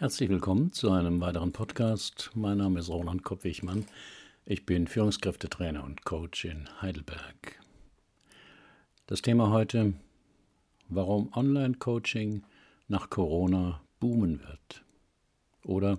Herzlich 0.00 0.30
willkommen 0.30 0.72
zu 0.72 0.90
einem 0.92 1.20
weiteren 1.20 1.52
Podcast. 1.52 2.30
Mein 2.34 2.56
Name 2.56 2.78
ist 2.80 2.88
Roland 2.88 3.22
Kopp-Wichmann. 3.22 3.84
Ich 4.46 4.64
bin 4.64 4.86
Führungskräftetrainer 4.86 5.84
und 5.84 6.06
Coach 6.06 6.46
in 6.46 6.70
Heidelberg. 6.80 7.60
Das 9.06 9.20
Thema 9.20 9.50
heute, 9.50 9.92
warum 10.88 11.30
Online-Coaching 11.34 12.44
nach 12.88 13.10
Corona 13.10 13.82
boomen 14.00 14.40
wird. 14.40 14.82
Oder 15.64 15.98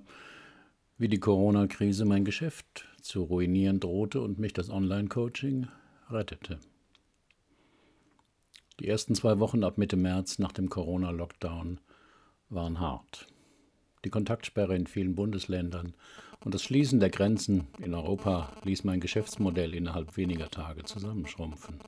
wie 0.97 1.07
die 1.07 1.19
Corona-Krise 1.19 2.03
mein 2.05 2.25
Geschäft 2.25 2.87
zu 3.03 3.21
ruinieren 3.21 3.79
drohte 3.79 4.19
und 4.21 4.39
mich 4.39 4.53
das 4.53 4.71
Online-Coaching 4.71 5.67
rettete. 6.09 6.57
Die 8.79 8.87
ersten 8.87 9.13
zwei 9.13 9.37
Wochen 9.37 9.63
ab 9.63 9.77
Mitte 9.77 9.95
März 9.95 10.39
nach 10.39 10.53
dem 10.53 10.71
Corona-Lockdown 10.71 11.79
waren 12.49 12.79
hart 12.79 13.27
die 14.05 14.09
Kontaktsperre 14.09 14.75
in 14.75 14.87
vielen 14.87 15.15
Bundesländern 15.15 15.93
und 16.43 16.53
das 16.53 16.63
Schließen 16.63 16.99
der 16.99 17.09
Grenzen 17.09 17.67
in 17.79 17.93
Europa 17.93 18.51
ließ 18.63 18.83
mein 18.83 18.99
Geschäftsmodell 18.99 19.75
innerhalb 19.75 20.17
weniger 20.17 20.49
Tage 20.49 20.83
zusammenschrumpfen. 20.83 21.79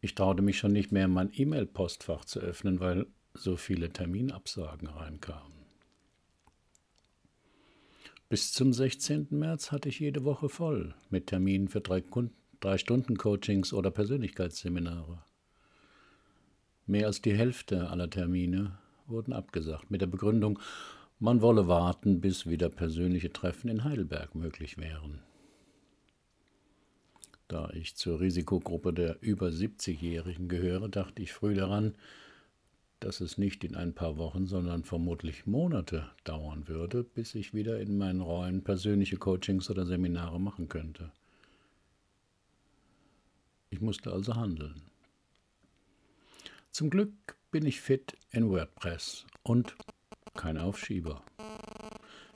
Ich 0.00 0.14
traute 0.14 0.42
mich 0.42 0.58
schon 0.58 0.72
nicht 0.72 0.92
mehr, 0.92 1.08
mein 1.08 1.30
E-Mail-Postfach 1.34 2.24
zu 2.24 2.40
öffnen, 2.40 2.80
weil 2.80 3.06
so 3.34 3.56
viele 3.56 3.90
Terminabsagen 3.90 4.88
reinkamen. 4.88 5.58
Bis 8.28 8.52
zum 8.52 8.72
16. 8.72 9.28
März 9.30 9.72
hatte 9.72 9.88
ich 9.88 10.00
jede 10.00 10.24
Woche 10.24 10.48
voll 10.48 10.94
mit 11.10 11.28
Terminen 11.28 11.68
für 11.68 11.80
drei, 11.80 12.02
drei 12.60 12.78
Stunden 12.78 13.16
Coachings 13.16 13.72
oder 13.72 13.90
Persönlichkeitsseminare. 13.90 15.22
Mehr 16.86 17.06
als 17.06 17.22
die 17.22 17.34
Hälfte 17.34 17.88
aller 17.88 18.10
Termine 18.10 18.78
wurden 19.08 19.32
abgesagt, 19.32 19.90
mit 19.90 20.00
der 20.00 20.06
Begründung, 20.06 20.58
man 21.18 21.42
wolle 21.42 21.66
warten, 21.66 22.20
bis 22.20 22.46
wieder 22.46 22.68
persönliche 22.68 23.32
Treffen 23.32 23.68
in 23.68 23.84
Heidelberg 23.84 24.34
möglich 24.34 24.78
wären. 24.78 25.20
Da 27.48 27.70
ich 27.70 27.96
zur 27.96 28.20
Risikogruppe 28.20 28.92
der 28.92 29.16
über 29.22 29.48
70-Jährigen 29.48 30.48
gehöre, 30.48 30.88
dachte 30.88 31.22
ich 31.22 31.32
früh 31.32 31.54
daran, 31.54 31.94
dass 33.00 33.20
es 33.20 33.38
nicht 33.38 33.64
in 33.64 33.74
ein 33.74 33.94
paar 33.94 34.16
Wochen, 34.16 34.46
sondern 34.46 34.84
vermutlich 34.84 35.46
Monate 35.46 36.10
dauern 36.24 36.68
würde, 36.68 37.04
bis 37.04 37.34
ich 37.34 37.54
wieder 37.54 37.80
in 37.80 37.96
meinen 37.96 38.20
Räumen 38.20 38.64
persönliche 38.64 39.16
Coachings 39.16 39.70
oder 39.70 39.86
Seminare 39.86 40.40
machen 40.40 40.68
könnte. 40.68 41.10
Ich 43.70 43.80
musste 43.80 44.12
also 44.12 44.34
handeln. 44.34 44.82
Zum 46.70 46.90
Glück 46.90 47.27
bin 47.50 47.64
ich 47.64 47.80
fit 47.80 48.14
in 48.30 48.50
WordPress 48.50 49.24
und 49.42 49.74
kein 50.34 50.58
Aufschieber. 50.58 51.22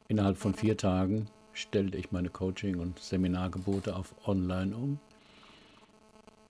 Innerhalb 0.09 0.39
von 0.39 0.55
vier 0.55 0.79
Tagen 0.79 1.27
stellte 1.53 1.99
ich 1.99 2.13
meine 2.13 2.31
Coaching- 2.31 2.81
und 2.81 2.99
Seminargebote 2.99 3.95
auf 3.95 4.15
Online 4.27 4.75
um, 4.75 4.99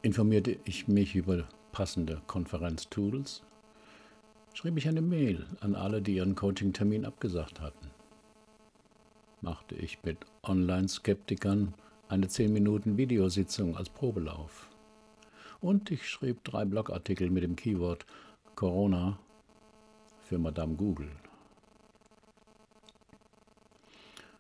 informierte 0.02 0.58
ich 0.64 0.86
mich 0.86 1.16
über 1.16 1.48
passende 1.72 2.22
Konferenztools, 2.28 3.42
schrieb 4.54 4.76
ich 4.76 4.86
eine 4.86 5.02
Mail 5.02 5.44
an 5.60 5.74
alle, 5.74 6.00
die 6.00 6.14
ihren 6.16 6.36
Coaching-Termin 6.36 7.04
abgesagt 7.04 7.60
hatten, 7.60 7.90
machte 9.40 9.74
ich 9.74 10.04
mit 10.04 10.18
Online-Skeptikern 10.44 11.74
eine 12.08 12.28
10 12.28 12.52
Minuten 12.52 12.96
Videositzung 12.96 13.76
als 13.76 13.88
Probelauf. 13.88 14.68
Und 15.60 15.90
ich 15.90 16.08
schrieb 16.08 16.44
drei 16.44 16.64
Blogartikel 16.64 17.30
mit 17.30 17.42
dem 17.42 17.56
Keyword 17.56 18.04
Corona 18.54 19.18
für 20.22 20.38
Madame 20.38 20.76
Google. 20.76 21.10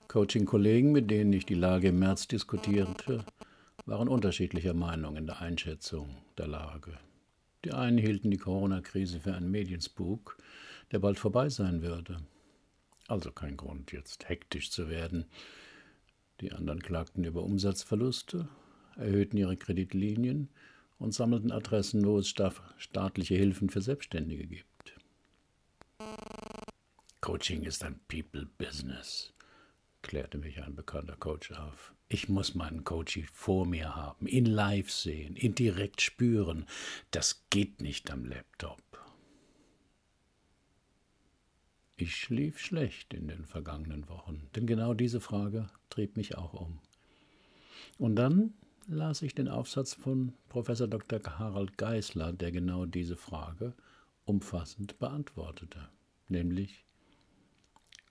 Coaching-Kollegen, 0.08 0.92
mit 0.92 1.10
denen 1.10 1.32
ich 1.32 1.46
die 1.46 1.54
Lage 1.54 1.88
im 1.88 1.98
März 1.98 2.28
diskutierte, 2.28 3.24
waren 3.86 4.08
unterschiedlicher 4.08 4.74
Meinung 4.74 5.16
in 5.16 5.26
der 5.26 5.40
Einschätzung 5.40 6.18
der 6.36 6.48
Lage. 6.48 6.98
Die 7.64 7.72
einen 7.72 7.98
hielten 7.98 8.30
die 8.30 8.38
Corona-Krise 8.38 9.20
für 9.20 9.34
einen 9.34 9.50
Medienspuk, 9.50 10.36
der 10.90 10.98
bald 10.98 11.18
vorbei 11.18 11.48
sein 11.48 11.80
würde. 11.82 12.18
Also 13.08 13.32
kein 13.32 13.56
Grund, 13.56 13.92
jetzt 13.92 14.28
hektisch 14.28 14.70
zu 14.70 14.88
werden. 14.88 15.26
Die 16.40 16.52
anderen 16.52 16.82
klagten 16.82 17.24
über 17.24 17.42
Umsatzverluste, 17.42 18.48
erhöhten 18.96 19.38
ihre 19.38 19.56
Kreditlinien 19.56 20.48
und 21.02 21.12
sammelten 21.12 21.50
Adressen, 21.50 22.04
wo 22.04 22.18
es 22.18 22.28
staatliche 22.28 23.34
Hilfen 23.34 23.68
für 23.68 23.82
Selbstständige 23.82 24.46
gibt. 24.46 24.94
Coaching 27.20 27.64
ist 27.64 27.84
ein 27.84 28.00
People-Business, 28.08 29.32
klärte 30.02 30.38
mich 30.38 30.62
ein 30.62 30.74
bekannter 30.76 31.16
Coach 31.16 31.52
auf. 31.52 31.92
Ich 32.08 32.28
muss 32.28 32.54
meinen 32.54 32.84
Coach 32.84 33.18
vor 33.32 33.66
mir 33.66 33.96
haben, 33.96 34.26
ihn 34.26 34.46
live 34.46 34.90
sehen, 34.90 35.34
ihn 35.36 35.54
direkt 35.54 36.00
spüren. 36.00 36.66
Das 37.10 37.44
geht 37.50 37.80
nicht 37.80 38.10
am 38.10 38.24
Laptop. 38.24 38.82
Ich 41.96 42.16
schlief 42.16 42.58
schlecht 42.58 43.12
in 43.14 43.28
den 43.28 43.44
vergangenen 43.44 44.08
Wochen, 44.08 44.48
denn 44.54 44.66
genau 44.66 44.94
diese 44.94 45.20
Frage 45.20 45.68
trieb 45.90 46.16
mich 46.16 46.36
auch 46.36 46.54
um. 46.54 46.80
Und 47.98 48.16
dann 48.16 48.54
las 48.86 49.22
ich 49.22 49.34
den 49.34 49.48
Aufsatz 49.48 49.94
von 49.94 50.32
Professor 50.48 50.88
Dr. 50.88 51.20
Harald 51.38 51.78
Geisler, 51.78 52.32
der 52.32 52.52
genau 52.52 52.86
diese 52.86 53.16
Frage 53.16 53.74
umfassend 54.24 54.98
beantwortete, 54.98 55.88
nämlich 56.28 56.84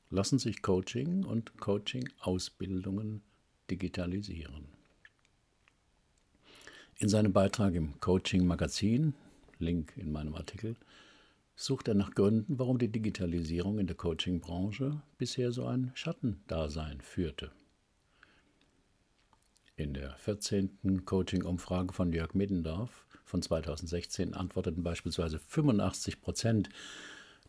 lassen 0.09 0.39
sich 0.39 0.61
Coaching 0.61 1.23
und 1.23 1.57
Coaching-Ausbildungen 1.57 3.21
digitalisieren. 3.69 4.65
In 6.97 7.09
seinem 7.09 7.33
Beitrag 7.33 7.73
im 7.75 7.99
Coaching 7.99 8.45
Magazin, 8.45 9.13
Link 9.57 9.93
in 9.95 10.11
meinem 10.11 10.35
Artikel, 10.35 10.75
sucht 11.55 11.87
er 11.87 11.93
nach 11.93 12.11
Gründen, 12.11 12.59
warum 12.59 12.77
die 12.77 12.91
Digitalisierung 12.91 13.79
in 13.79 13.87
der 13.87 13.95
Coaching-Branche 13.95 15.01
bisher 15.17 15.51
so 15.51 15.65
ein 15.65 15.91
Schattendasein 15.93 17.01
führte. 17.01 17.51
In 19.81 19.95
der 19.95 20.15
14. 20.17 21.05
Coaching-Umfrage 21.05 21.91
von 21.91 22.13
Jörg 22.13 22.35
Middendorf 22.35 23.07
von 23.25 23.41
2016 23.41 24.35
antworteten 24.35 24.83
beispielsweise 24.83 25.39
85 25.39 26.21
Prozent 26.21 26.69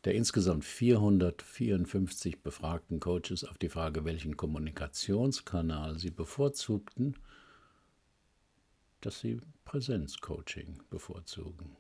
der 0.04 0.14
insgesamt 0.14 0.64
454 0.64 2.40
befragten 2.40 3.00
Coaches 3.00 3.44
auf 3.44 3.58
die 3.58 3.68
Frage, 3.68 4.06
welchen 4.06 4.38
Kommunikationskanal 4.38 5.98
sie 5.98 6.10
bevorzugten, 6.10 7.18
dass 9.02 9.20
sie 9.20 9.38
Präsenzcoaching 9.66 10.78
bevorzugen. 10.88 11.76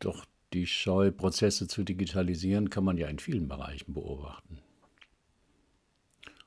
Doch 0.00 0.26
die 0.52 0.66
Scheu, 0.66 1.12
Prozesse 1.12 1.68
zu 1.68 1.84
digitalisieren, 1.84 2.68
kann 2.68 2.82
man 2.82 2.96
ja 2.96 3.06
in 3.06 3.20
vielen 3.20 3.46
Bereichen 3.46 3.94
beobachten. 3.94 4.58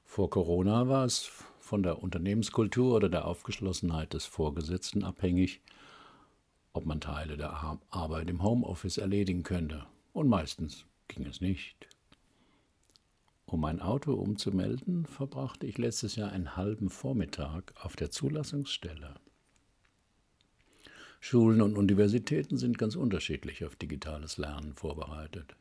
Vor 0.04 0.30
Corona 0.30 0.90
war 0.90 1.06
es 1.06 1.32
von 1.72 1.84
der 1.84 2.04
Unternehmenskultur 2.04 2.98
oder 2.98 3.08
der 3.08 3.24
Aufgeschlossenheit 3.24 4.14
des 4.14 4.26
Vorgesetzten 4.26 5.06
abhängig, 5.06 5.62
ob 6.74 6.86
man 6.86 7.00
Teile 7.00 7.38
der 7.38 7.80
Arbeit 7.90 8.30
im 8.30 8.44
Homeoffice 8.44 8.98
erledigen 8.98 9.44
könnte. 9.44 9.86
Und 10.12 10.28
meistens 10.28 10.86
ging 11.08 11.26
es 11.26 11.40
nicht. 11.40 11.88
Um 13.46 13.62
mein 13.62 13.80
Auto 13.82 14.12
umzumelden, 14.16 15.06
verbrachte 15.06 15.66
ich 15.66 15.78
letztes 15.78 16.18
Jahr 16.18 16.34
einen 16.34 16.58
halben 16.58 16.90
Vormittag 16.90 17.74
auf 17.82 17.96
der 17.96 18.12
Zulassungsstelle. 18.12 19.16
Schulen 21.22 21.62
und 21.62 21.78
Universitäten 21.78 22.58
sind 22.58 22.80
ganz 22.80 22.98
unterschiedlich 22.98 23.64
auf 23.64 23.78
digitales 23.78 24.38
Lernen 24.38 24.74
vorbereitet. 24.74 25.56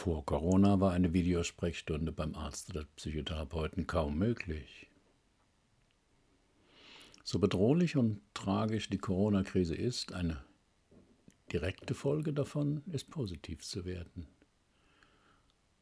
Vor 0.00 0.24
Corona 0.24 0.80
war 0.80 0.92
eine 0.92 1.12
Videosprechstunde 1.12 2.10
beim 2.10 2.34
Arzt 2.34 2.70
oder 2.70 2.86
Psychotherapeuten 2.96 3.86
kaum 3.86 4.16
möglich. 4.16 4.86
So 7.22 7.38
bedrohlich 7.38 7.98
und 7.98 8.22
tragisch 8.32 8.88
die 8.88 8.96
Corona-Krise 8.96 9.74
ist, 9.74 10.14
eine 10.14 10.42
direkte 11.52 11.92
Folge 11.92 12.32
davon 12.32 12.80
ist 12.90 13.10
positiv 13.10 13.62
zu 13.62 13.84
werten. 13.84 14.26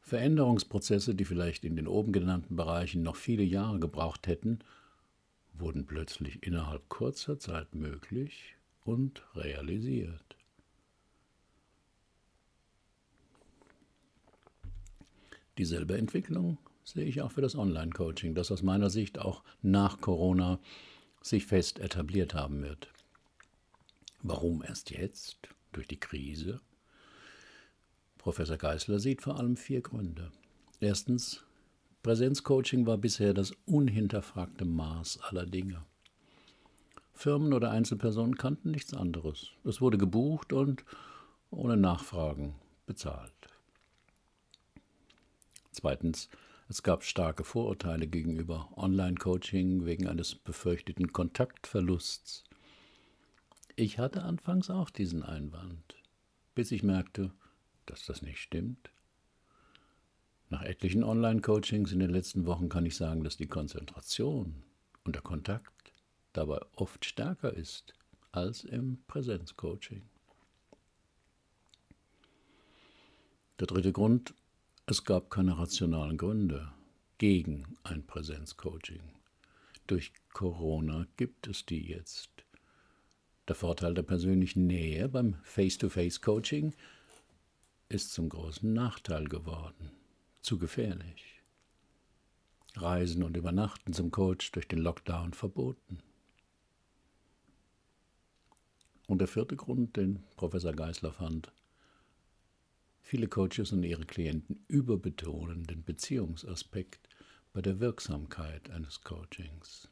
Veränderungsprozesse, 0.01 1.15
die 1.15 1.23
vielleicht 1.23 1.63
in 1.63 1.77
den 1.77 1.87
oben 1.87 2.11
genannten 2.11 2.57
Bereichen 2.57 3.03
noch 3.03 3.15
viele 3.15 3.43
Jahre 3.43 3.79
gebraucht 3.79 4.27
hätten, 4.27 4.59
wurden 5.53 5.85
plötzlich 5.85 6.43
innerhalb 6.43 6.89
kurzer 6.89 7.39
Zeit 7.39 7.73
möglich 7.73 8.57
und 8.83 9.23
realisiert. 9.33 10.38
Dieselbe 15.59 15.97
Entwicklung 15.97 16.57
sehe 16.85 17.03
ich 17.03 17.21
auch 17.21 17.33
für 17.33 17.41
das 17.41 17.57
Online-Coaching, 17.57 18.33
das 18.33 18.49
aus 18.49 18.63
meiner 18.63 18.89
Sicht 18.89 19.19
auch 19.19 19.43
nach 19.61 19.99
Corona 19.99 20.57
sich 21.21 21.45
fest 21.45 21.79
etabliert 21.79 22.33
haben 22.33 22.61
wird. 22.61 22.87
Warum 24.23 24.63
erst 24.63 24.89
jetzt? 24.89 25.49
Durch 25.73 25.85
die 25.85 25.99
Krise? 25.99 26.61
Professor 28.17 28.55
Geisler 28.55 28.99
sieht 28.99 29.21
vor 29.21 29.37
allem 29.37 29.57
vier 29.57 29.81
Gründe. 29.81 30.31
Erstens, 30.79 31.43
Präsenzcoaching 32.03 32.85
war 32.85 32.97
bisher 32.97 33.33
das 33.33 33.51
unhinterfragte 33.65 34.63
Maß 34.63 35.19
aller 35.23 35.45
Dinge. 35.45 35.83
Firmen 37.11 37.51
oder 37.51 37.71
Einzelpersonen 37.71 38.37
kannten 38.37 38.71
nichts 38.71 38.93
anderes. 38.93 39.49
Es 39.65 39.81
wurde 39.81 39.97
gebucht 39.97 40.53
und 40.53 40.85
ohne 41.51 41.75
Nachfragen 41.75 42.55
bezahlt. 42.85 43.33
Zweitens, 45.79 46.27
es 46.67 46.83
gab 46.83 47.05
starke 47.05 47.45
Vorurteile 47.45 48.05
gegenüber 48.05 48.69
Online-Coaching 48.75 49.85
wegen 49.85 50.07
eines 50.07 50.35
befürchteten 50.35 51.13
Kontaktverlusts. 51.13 52.43
Ich 53.77 53.97
hatte 53.97 54.23
anfangs 54.23 54.69
auch 54.69 54.89
diesen 54.89 55.23
Einwand, 55.23 55.95
bis 56.53 56.73
ich 56.73 56.83
merkte, 56.83 57.31
dass 57.85 58.05
das 58.05 58.21
nicht 58.21 58.39
stimmt. 58.39 58.91
Nach 60.49 60.63
etlichen 60.63 61.05
Online-Coachings 61.05 61.93
in 61.93 61.99
den 61.99 62.09
letzten 62.09 62.45
Wochen 62.45 62.67
kann 62.67 62.85
ich 62.85 62.97
sagen, 62.97 63.23
dass 63.23 63.37
die 63.37 63.47
Konzentration 63.47 64.61
und 65.05 65.15
der 65.15 65.23
Kontakt 65.23 65.93
dabei 66.33 66.59
oft 66.75 67.05
stärker 67.05 67.53
ist 67.53 67.93
als 68.33 68.65
im 68.65 69.01
Präsenzcoaching. 69.07 70.01
Der 73.61 73.67
dritte 73.67 73.93
Grund, 73.93 74.33
es 74.91 75.03
gab 75.03 75.29
keine 75.29 75.57
rationalen 75.59 76.17
Gründe 76.17 76.71
gegen 77.19 77.77
ein 77.83 78.07
Präsenzcoaching. 78.07 79.01
Durch 79.85 80.11
Corona 80.33 81.05
gibt 81.15 81.47
es 81.47 81.63
die 81.63 81.85
jetzt. 81.85 82.29
Der 83.47 83.55
Vorteil 83.55 83.93
der 83.93 84.01
persönlichen 84.01 84.65
Nähe 84.65 85.07
beim 85.07 85.35
Face-to-Face-Coaching 85.43 86.73
ist 87.89 88.13
zum 88.13 88.29
großen 88.29 88.73
Nachteil 88.73 89.25
geworden. 89.25 89.91
Zu 90.41 90.57
gefährlich. 90.57 91.41
Reisen 92.75 93.21
und 93.21 93.37
Übernachten 93.37 93.93
zum 93.93 94.09
Coach 94.09 94.51
durch 94.53 94.67
den 94.67 94.79
Lockdown 94.79 95.33
verboten. 95.33 95.99
Und 99.05 99.19
der 99.19 99.27
vierte 99.27 99.55
Grund, 99.55 99.97
den 99.97 100.23
Professor 100.35 100.73
Geisler 100.73 101.11
fand, 101.11 101.51
viele 103.09 103.27
Coaches 103.27 103.71
und 103.71 103.81
ihre 103.81 104.05
Klienten 104.05 104.63
überbetonen 104.67 105.63
den 105.63 105.83
Beziehungsaspekt 105.83 107.09
bei 107.53 107.61
der 107.61 107.79
Wirksamkeit 107.79 108.69
eines 108.69 109.01
Coachings. 109.01 109.89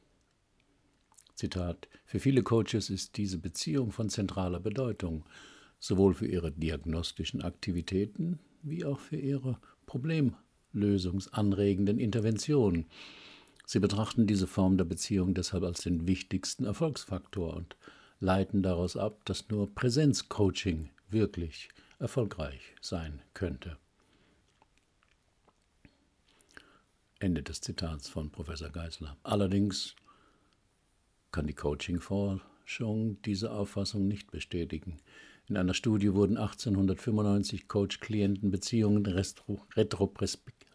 Zitat, 1.33 1.87
für 2.05 2.19
viele 2.19 2.43
Coaches 2.43 2.91
ist 2.91 3.17
diese 3.17 3.39
Beziehung 3.39 3.91
von 3.91 4.09
zentraler 4.09 4.59
Bedeutung, 4.59 5.25
sowohl 5.79 6.13
für 6.13 6.27
ihre 6.27 6.51
diagnostischen 6.51 7.41
Aktivitäten 7.41 8.37
wie 8.61 8.85
auch 8.85 8.99
für 8.99 9.17
ihre 9.17 9.57
problemlösungsanregenden 9.87 11.97
Interventionen. 11.97 12.85
Sie 13.65 13.79
betrachten 13.79 14.27
diese 14.27 14.45
Form 14.45 14.77
der 14.77 14.85
Beziehung 14.85 15.33
deshalb 15.33 15.63
als 15.63 15.81
den 15.81 16.07
wichtigsten 16.07 16.65
Erfolgsfaktor 16.65 17.55
und 17.55 17.77
leiten 18.19 18.61
daraus 18.61 18.95
ab, 18.95 19.25
dass 19.25 19.49
nur 19.49 19.73
Präsenzcoaching 19.73 20.91
wirklich 21.09 21.69
erfolgreich 21.99 22.75
sein 22.81 23.21
könnte. 23.33 23.77
Ende 27.19 27.41
des 27.41 27.61
Zitats 27.61 28.07
von 28.07 28.29
Professor 28.29 28.69
Geisler. 28.69 29.17
Allerdings 29.23 29.95
kann 31.31 31.47
die 31.47 31.55
Coaching-Forschung 31.55 33.21
diese 33.23 33.51
Auffassung 33.51 34.07
nicht 34.07 34.29
bestätigen. 34.31 34.97
In 35.47 35.57
einer 35.57 35.73
Studie 35.73 36.13
wurden 36.13 36.37
1895 36.37 37.67
Coach-Klienten-Beziehungen 37.67 39.05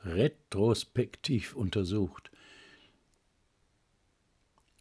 retrospektiv 0.05 1.55
untersucht. 1.55 2.31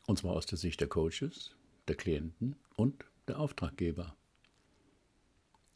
Und 0.07 0.17
zwar 0.17 0.33
aus 0.33 0.45
der 0.45 0.57
Sicht 0.57 0.79
der 0.79 0.87
Coaches, 0.87 1.55
der 1.87 1.95
Klienten 1.95 2.55
und 2.75 3.05
der 3.27 3.39
Auftraggeber. 3.39 4.15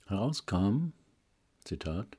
Herauskam, 0.08 0.92
Zitat, 1.64 2.18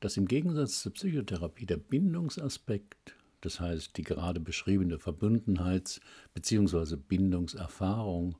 dass 0.00 0.16
im 0.16 0.26
Gegensatz 0.26 0.82
zur 0.82 0.92
Psychotherapie 0.92 1.66
der 1.66 1.76
Bindungsaspekt, 1.76 3.14
das 3.42 3.60
heißt 3.60 3.96
die 3.96 4.02
gerade 4.02 4.40
beschriebene 4.40 4.98
Verbundenheits- 4.98 6.00
bzw. 6.34 6.96
Bindungserfahrung, 6.96 8.36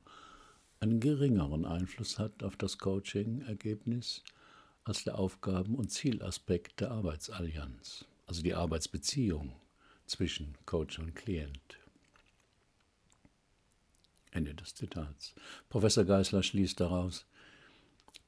einen 0.81 0.99
geringeren 0.99 1.63
Einfluss 1.63 2.19
hat 2.19 2.43
auf 2.43 2.57
das 2.57 2.77
Coaching-Ergebnis 2.77 4.21
als 4.83 5.05
der 5.05 5.17
Aufgaben- 5.17 5.75
und 5.75 5.91
Zielaspekt 5.91 6.81
der 6.81 6.91
Arbeitsallianz, 6.91 8.03
also 8.27 8.41
die 8.41 8.53
Arbeitsbeziehung 8.53 9.53
zwischen 10.07 10.57
Coach 10.65 10.99
und 10.99 11.15
Klient. 11.15 11.79
Ende 14.31 14.53
des 14.55 14.75
Zitats. 14.75 15.33
Professor 15.69 16.03
Geisler 16.03 16.43
schließt 16.43 16.81
daraus, 16.81 17.25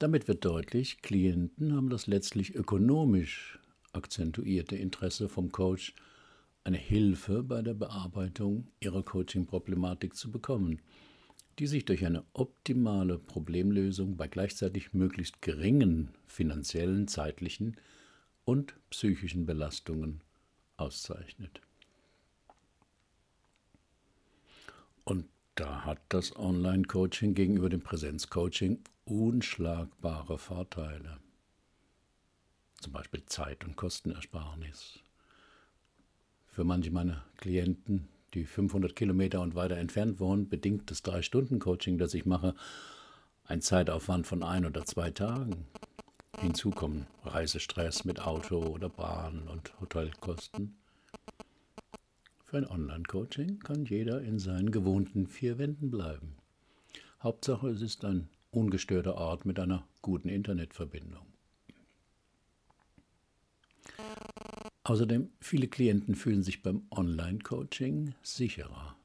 damit 0.01 0.27
wird 0.27 0.45
deutlich, 0.45 1.01
Klienten 1.01 1.75
haben 1.75 1.89
das 1.89 2.07
letztlich 2.07 2.55
ökonomisch 2.55 3.59
akzentuierte 3.93 4.75
Interesse 4.75 5.29
vom 5.29 5.51
Coach, 5.51 5.93
eine 6.63 6.77
Hilfe 6.77 7.43
bei 7.43 7.61
der 7.61 7.73
Bearbeitung 7.73 8.67
ihrer 8.79 9.03
Coaching-Problematik 9.03 10.15
zu 10.15 10.31
bekommen– 10.31 10.79
die 11.59 11.67
sich 11.67 11.85
durch 11.85 12.05
eine 12.05 12.23
optimale 12.33 13.17
Problemlösung 13.19 14.17
bei 14.17 14.27
gleichzeitig 14.27 14.93
möglichst 14.93 15.41
geringen 15.41 16.09
finanziellen, 16.25 17.07
zeitlichen 17.07 17.77
und 18.45 18.73
psychischen 18.89 19.45
Belastungen 19.45 20.21
auszeichnet. 20.77 21.61
Und 25.03 25.25
da 25.55 25.85
hat 25.85 25.99
das 26.09 26.35
Online-Coaching 26.35 27.33
gegenüber 27.33 27.69
dem 27.69 27.81
Präsenz-Coaching 27.81 28.79
unschlagbare 29.11 30.37
Vorteile. 30.37 31.17
Zum 32.79 32.93
Beispiel 32.93 33.25
Zeit- 33.25 33.65
und 33.65 33.75
Kostenersparnis. 33.75 34.99
Für 36.47 36.63
manche 36.63 36.91
meiner 36.91 37.25
Klienten 37.35 38.07
die 38.33 38.45
500 38.45 38.95
Kilometer 38.95 39.41
und 39.41 39.53
weiter 39.53 39.75
entfernt 39.75 40.21
wohnen, 40.21 40.47
bedingt 40.47 40.89
das 40.89 41.01
Drei-Stunden-Coaching, 41.01 41.97
das 41.97 42.13
ich 42.13 42.25
mache, 42.25 42.55
ein 43.43 43.61
Zeitaufwand 43.61 44.25
von 44.25 44.43
ein 44.43 44.65
oder 44.65 44.85
zwei 44.85 45.11
Tagen. 45.11 45.67
Hinzu 46.39 46.69
kommen 46.69 47.05
Reisestress 47.25 48.05
mit 48.05 48.21
Auto 48.21 48.63
oder 48.63 48.87
Bahn 48.87 49.49
und 49.49 49.77
Hotelkosten. 49.81 50.77
Für 52.45 52.59
ein 52.59 52.67
Online-Coaching 52.67 53.59
kann 53.59 53.83
jeder 53.83 54.21
in 54.21 54.39
seinen 54.39 54.71
gewohnten 54.71 55.27
vier 55.27 55.57
Wänden 55.57 55.91
bleiben. 55.91 56.37
Hauptsache, 57.21 57.67
es 57.67 57.81
ist 57.81 58.05
ein 58.05 58.29
ungestörter 58.51 59.15
Ort 59.15 59.45
mit 59.45 59.59
einer 59.59 59.87
guten 60.01 60.29
Internetverbindung. 60.29 61.25
Außerdem, 64.83 65.29
viele 65.39 65.67
Klienten 65.67 66.15
fühlen 66.15 66.43
sich 66.43 66.61
beim 66.61 66.83
Online-Coaching 66.91 68.13
sicherer. 68.23 68.95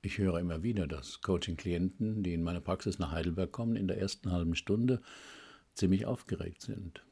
Ich 0.00 0.18
höre 0.18 0.40
immer 0.40 0.62
wieder, 0.62 0.88
dass 0.88 1.20
Coaching-Klienten, 1.20 2.24
die 2.24 2.34
in 2.34 2.42
meine 2.42 2.60
Praxis 2.60 2.98
nach 2.98 3.12
Heidelberg 3.12 3.52
kommen, 3.52 3.76
in 3.76 3.86
der 3.86 3.98
ersten 3.98 4.32
halben 4.32 4.56
Stunde 4.56 5.00
ziemlich 5.74 6.06
aufgeregt 6.06 6.62
sind. 6.62 7.04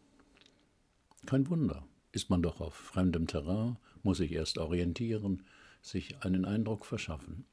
Kein 1.26 1.49
Wunder, 1.49 1.87
ist 2.12 2.30
man 2.30 2.42
doch 2.42 2.61
auf 2.61 2.75
fremdem 2.75 3.26
Terrain, 3.26 3.76
muss 4.02 4.19
sich 4.19 4.33
erst 4.33 4.59
orientieren, 4.59 5.45
sich 5.83 6.25
einen 6.25 6.45
Eindruck 6.45 6.85
verschaffen. 6.85 7.45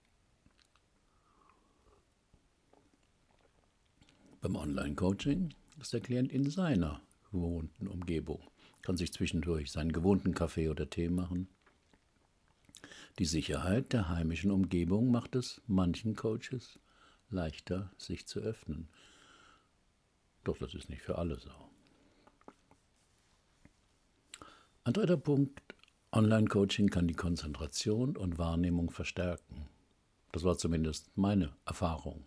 Beim 4.42 4.56
Online-Coaching 4.56 5.54
ist 5.82 5.94
der 5.94 6.02
Klient 6.02 6.32
in 6.32 6.50
seiner 6.50 7.02
gewohnten 7.32 7.88
Umgebung 7.88 8.42
kann 8.88 8.96
sich 8.96 9.12
zwischendurch 9.12 9.70
seinen 9.70 9.92
gewohnten 9.92 10.34
Kaffee 10.34 10.70
oder 10.70 10.90
Tee 10.90 11.10
machen. 11.10 11.50
Die 13.20 13.26
Sicherheit 13.26 13.92
der 13.92 14.08
heimischen 14.08 14.50
Umgebung 14.50 15.12
macht 15.12 15.36
es 15.36 15.62
manchen 15.68 16.16
Coaches 16.16 16.80
leichter, 17.30 17.92
sich 17.98 18.26
zu 18.28 18.40
öffnen. 18.40 18.88
Doch 20.46 20.58
das 20.58 20.74
ist 20.74 20.90
nicht 20.90 21.02
für 21.02 21.18
alle 21.18 21.38
so. 21.38 21.52
Ein 24.86 24.94
dritter 24.94 25.18
Punkt, 25.18 25.60
Online-Coaching 26.14 26.88
kann 26.88 27.10
die 27.10 27.14
Konzentration 27.14 28.16
und 28.16 28.38
Wahrnehmung 28.38 28.90
verstärken. 28.90 29.68
Das 30.32 30.46
war 30.46 30.58
zumindest 30.58 31.10
meine 31.18 31.54
Erfahrung. 31.66 32.24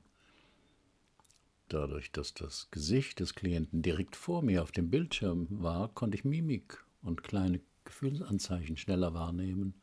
Dadurch, 1.71 2.11
dass 2.11 2.35
das 2.35 2.69
Gesicht 2.73 3.21
des 3.21 3.37
Klienten 3.37 3.81
direkt 3.81 4.17
vor 4.17 4.43
mir 4.43 4.65
auf 4.65 4.73
dem 4.73 4.91
Bildschirm 4.91 5.47
war, 5.51 5.89
konnte 5.95 6.17
ich 6.17 6.25
Mimik 6.25 6.85
und 7.01 7.23
kleine 7.23 7.61
Gefühlsanzeichen 7.85 8.77
schneller 8.77 9.15
wahrnehmen 9.15 9.75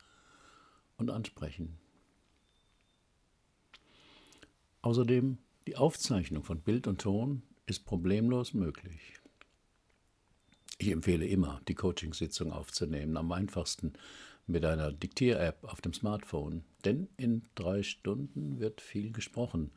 und 0.98 1.08
ansprechen. 1.08 1.78
Außerdem, 4.82 5.38
die 5.66 5.76
Aufzeichnung 5.76 6.44
von 6.44 6.60
Bild 6.60 6.86
und 6.86 7.00
Ton 7.00 7.42
ist 7.64 7.86
problemlos 7.86 8.52
möglich. 8.52 9.14
Ich 10.76 10.90
empfehle 10.90 11.26
immer, 11.26 11.62
die 11.68 11.74
Coachingsitzung 11.74 12.52
aufzunehmen, 12.52 13.16
am 13.16 13.32
einfachsten 13.32 13.94
mit 14.46 14.66
einer 14.66 14.92
Diktier-App 14.92 15.64
auf 15.64 15.80
dem 15.80 15.94
Smartphone. 15.94 16.64
Denn 16.84 17.08
in 17.16 17.44
drei 17.54 17.82
Stunden 17.82 18.60
wird 18.60 18.82
viel 18.82 19.10
gesprochen. 19.10 19.70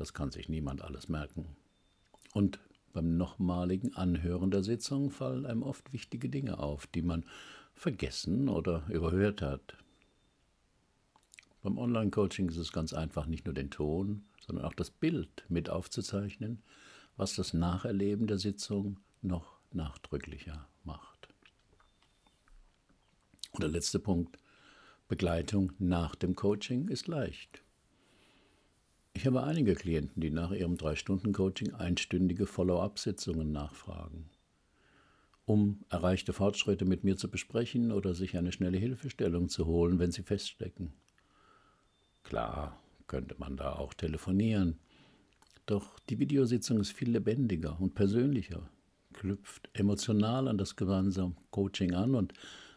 Das 0.00 0.14
kann 0.14 0.30
sich 0.30 0.48
niemand 0.48 0.80
alles 0.80 1.10
merken. 1.10 1.44
Und 2.32 2.58
beim 2.94 3.18
nochmaligen 3.18 3.94
Anhören 3.94 4.50
der 4.50 4.62
Sitzung 4.62 5.10
fallen 5.10 5.44
einem 5.44 5.62
oft 5.62 5.92
wichtige 5.92 6.30
Dinge 6.30 6.58
auf, 6.58 6.86
die 6.86 7.02
man 7.02 7.26
vergessen 7.74 8.48
oder 8.48 8.86
überhört 8.88 9.42
hat. 9.42 9.76
Beim 11.62 11.76
Online-Coaching 11.76 12.48
ist 12.48 12.56
es 12.56 12.72
ganz 12.72 12.94
einfach, 12.94 13.26
nicht 13.26 13.44
nur 13.44 13.52
den 13.52 13.70
Ton, 13.70 14.24
sondern 14.40 14.64
auch 14.64 14.72
das 14.72 14.90
Bild 14.90 15.44
mit 15.50 15.68
aufzuzeichnen, 15.68 16.62
was 17.18 17.34
das 17.34 17.52
Nacherleben 17.52 18.26
der 18.26 18.38
Sitzung 18.38 19.00
noch 19.20 19.58
nachdrücklicher 19.70 20.66
macht. 20.82 21.28
Und 23.52 23.62
der 23.62 23.70
letzte 23.70 23.98
Punkt, 23.98 24.38
Begleitung 25.08 25.72
nach 25.78 26.14
dem 26.14 26.36
Coaching 26.36 26.88
ist 26.88 27.06
leicht. 27.06 27.62
Ich 29.12 29.26
habe 29.26 29.42
einige 29.42 29.74
Klienten, 29.74 30.20
die 30.20 30.30
nach 30.30 30.52
ihrem 30.52 30.76
Drei-Stunden-Coaching 30.76 31.74
einstündige 31.74 32.46
Follow-up-Sitzungen 32.46 33.52
nachfragen, 33.52 34.30
um 35.44 35.84
erreichte 35.90 36.32
Fortschritte 36.32 36.84
mit 36.84 37.04
mir 37.04 37.16
zu 37.16 37.28
besprechen 37.28 37.92
oder 37.92 38.14
sich 38.14 38.38
eine 38.38 38.52
schnelle 38.52 38.78
Hilfestellung 38.78 39.48
zu 39.48 39.66
holen, 39.66 39.98
wenn 39.98 40.12
sie 40.12 40.22
feststecken. 40.22 40.92
Klar 42.22 42.80
könnte 43.08 43.34
man 43.38 43.56
da 43.56 43.72
auch 43.72 43.94
telefonieren, 43.94 44.78
doch 45.66 45.98
die 46.08 46.18
Videositzung 46.18 46.80
ist 46.80 46.92
viel 46.92 47.10
lebendiger 47.10 47.80
und 47.80 47.94
persönlicher, 47.94 48.70
knüpft 49.12 49.70
emotional 49.72 50.48
an 50.48 50.58
das 50.58 50.76
gemeinsame 50.76 51.34
Coaching 51.50 51.94
an 51.94 52.14
und 52.14 52.32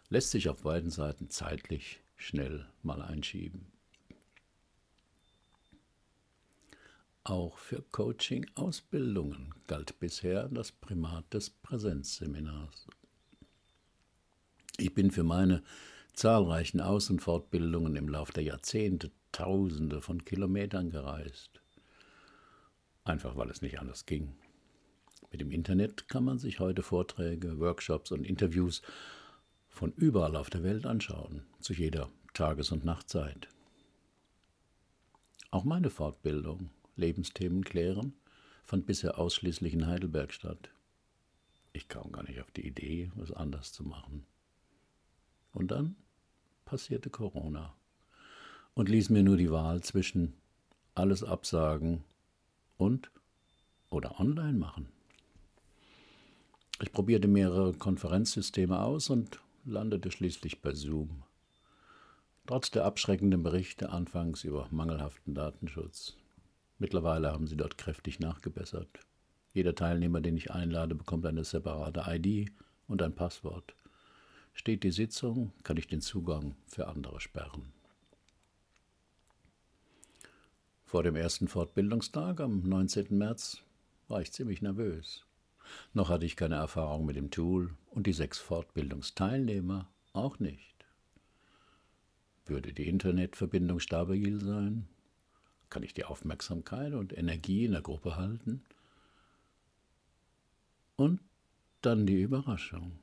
lässt 0.10 0.32
sich 0.32 0.50
auf 0.50 0.62
beiden 0.64 0.90
Seiten 0.90 1.30
zeitlich 1.30 2.02
schnell 2.16 2.68
mal 2.82 3.02
einschieben. 3.02 3.73
Auch 7.26 7.58
für 7.58 7.82
Coaching-Ausbildungen 7.82 9.54
galt 9.68 9.98
bisher 10.00 10.50
das 10.50 10.74
Primat 10.74 11.34
des 11.34 11.50
Präsenzseminars. 11.50 12.86
Ich 14.78 14.94
bin 14.94 15.10
für 15.10 15.24
meine 15.24 15.64
zahlreichen 16.14 16.82
Aus- 16.82 17.10
und 17.10 17.22
Fortbildungen 17.22 17.96
im 17.96 18.10
Laufe 18.10 18.34
der 18.34 18.44
Jahrzehnte 18.44 19.10
Tausende 19.32 20.02
von 20.02 20.26
Kilometern 20.26 20.90
gereist. 20.90 21.62
Einfach 23.06 23.38
weil 23.38 23.50
es 23.50 23.62
nicht 23.62 23.80
anders 23.80 24.06
ging. 24.06 24.36
Mit 25.32 25.40
dem 25.40 25.52
Internet 25.52 26.10
kann 26.10 26.26
man 26.26 26.40
sich 26.40 26.60
heute 26.60 26.84
Vorträge, 26.84 27.58
Workshops 27.58 28.12
und 28.12 28.26
Interviews 28.26 28.82
von 29.70 29.94
überall 29.94 30.36
auf 30.36 30.50
der 30.50 30.64
Welt 30.64 30.86
anschauen, 30.86 31.44
zu 31.62 31.74
jeder 31.74 32.10
Tages- 32.34 32.72
und 32.72 32.84
Nachtzeit. 32.84 33.48
Auch 35.50 35.64
meine 35.64 35.90
Fortbildung, 35.90 36.70
Lebensthemen 36.96 37.64
klären, 37.64 38.14
fand 38.64 38.86
bisher 38.86 39.18
ausschließlich 39.18 39.74
in 39.74 39.88
Heidelberg 39.88 40.34
statt. 40.34 40.70
Ich 41.74 41.88
kam 41.88 42.12
gar 42.12 42.24
nicht 42.24 42.40
auf 42.40 42.52
die 42.52 42.66
Idee, 42.68 43.12
was 43.16 43.32
anders 43.32 43.72
zu 43.74 43.84
machen. 43.84 44.26
Und 45.54 45.72
dann 45.72 45.96
passierte 46.66 47.10
Corona 47.10 47.76
und 48.74 48.90
ließ 48.90 49.10
mir 49.10 49.24
nur 49.24 49.38
die 49.38 49.52
Wahl 49.52 49.82
zwischen 49.82 50.34
alles 50.96 51.24
absagen 51.24 52.04
und 52.78 53.12
oder 53.90 54.20
online 54.20 54.58
machen. 54.58 54.88
Ich 56.82 56.92
probierte 56.92 57.28
mehrere 57.28 57.74
Konferenzsysteme 57.74 58.80
aus 58.80 59.10
und 59.10 59.40
landete 59.64 60.12
schließlich 60.12 60.62
bei 60.62 60.74
Zoom. 60.74 61.24
Trotz 62.46 62.72
der 62.72 62.86
abschreckenden 62.86 63.42
Berichte 63.42 63.90
anfangs 63.90 64.44
über 64.44 64.68
mangelhaften 64.72 65.34
Datenschutz. 65.34 66.18
Mittlerweile 66.84 67.32
haben 67.32 67.48
sie 67.48 67.56
dort 67.56 67.78
kräftig 67.78 68.20
nachgebessert. 68.20 69.00
Jeder 69.54 69.74
Teilnehmer, 69.74 70.20
den 70.20 70.36
ich 70.36 70.52
einlade, 70.52 70.96
bekommt 70.96 71.26
eine 71.26 71.46
separate 71.46 72.04
ID 72.06 72.52
und 72.90 73.02
ein 73.02 73.16
Passwort. 73.16 73.74
Steht 74.54 74.84
die 74.84 74.92
Sitzung, 74.92 75.54
kann 75.64 75.78
ich 75.78 75.88
den 75.88 76.02
Zugang 76.02 76.58
für 76.68 76.90
andere 76.90 77.22
sperren. 77.22 77.72
Vor 80.84 81.04
dem 81.04 81.16
ersten 81.16 81.48
Fortbildungstag 81.48 82.42
am 82.42 82.68
19. 82.68 83.18
März 83.18 83.62
war 84.10 84.20
ich 84.20 84.34
ziemlich 84.34 84.62
nervös. 84.62 85.26
Noch 85.94 86.10
hatte 86.10 86.26
ich 86.26 86.36
keine 86.36 86.56
Erfahrung 86.56 87.06
mit 87.06 87.16
dem 87.16 87.32
Tool 87.32 87.74
und 87.92 88.08
die 88.08 88.14
sechs 88.14 88.40
Fortbildungsteilnehmer 88.40 89.88
auch 90.12 90.38
nicht. 90.40 90.86
Würde 92.46 92.74
die 92.74 92.90
Internetverbindung 92.90 93.80
stabil 93.80 94.42
sein? 94.42 94.90
Kann 95.74 95.82
ich 95.82 95.96
die 95.96 96.06
Aufmerksamkeit 96.06 96.94
und 96.94 97.18
Energie 97.18 97.66
in 97.66 97.72
der 97.72 97.82
Gruppe 97.82 98.16
halten? 98.16 98.64
Und 100.98 101.20
dann 101.82 102.06
die 102.06 102.22
Überraschung. 102.22 103.00